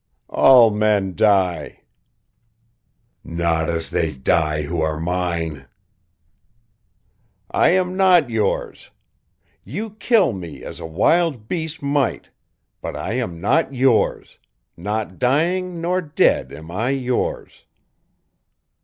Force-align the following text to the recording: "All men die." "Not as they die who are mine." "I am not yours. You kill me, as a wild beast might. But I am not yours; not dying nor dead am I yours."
"All 0.31 0.71
men 0.71 1.15
die." 1.15 1.81
"Not 3.23 3.69
as 3.69 3.91
they 3.91 4.11
die 4.11 4.63
who 4.63 4.81
are 4.81 4.99
mine." 4.99 5.67
"I 7.51 7.69
am 7.73 7.95
not 7.95 8.27
yours. 8.31 8.89
You 9.63 9.91
kill 9.99 10.33
me, 10.33 10.63
as 10.63 10.79
a 10.79 10.87
wild 10.87 11.47
beast 11.47 11.83
might. 11.83 12.31
But 12.81 12.95
I 12.95 13.13
am 13.13 13.39
not 13.39 13.75
yours; 13.75 14.39
not 14.75 15.19
dying 15.19 15.79
nor 15.81 16.01
dead 16.01 16.51
am 16.51 16.71
I 16.71 16.89
yours." 16.89 17.65